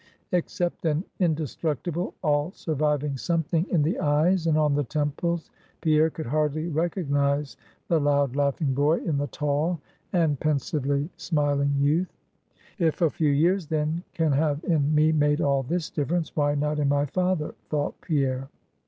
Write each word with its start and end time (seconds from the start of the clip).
Except 0.31 0.83
an 0.87 1.03
indestructible, 1.19 2.15
all 2.23 2.51
surviving 2.53 3.17
something 3.17 3.67
in 3.69 3.83
the 3.83 3.99
eyes 3.99 4.47
and 4.47 4.57
on 4.57 4.73
the 4.73 4.83
temples, 4.83 5.51
Pierre 5.79 6.09
could 6.09 6.25
hardly 6.25 6.67
recognize 6.69 7.55
the 7.87 7.99
loud 7.99 8.35
laughing 8.35 8.73
boy 8.73 8.97
in 9.03 9.19
the 9.19 9.27
tall, 9.27 9.79
and 10.11 10.39
pensively 10.39 11.11
smiling 11.17 11.75
youth. 11.77 12.17
If 12.79 12.99
a 13.03 13.11
few 13.11 13.29
years, 13.29 13.67
then, 13.67 14.01
can 14.15 14.31
have 14.31 14.63
in 14.63 14.95
me 14.95 15.11
made 15.11 15.39
all 15.39 15.61
this 15.61 15.91
difference, 15.91 16.35
why 16.35 16.55
not 16.55 16.79
in 16.79 16.89
my 16.89 17.05
father? 17.05 17.53
thought 17.69 18.01
Pierre. 18.01 18.49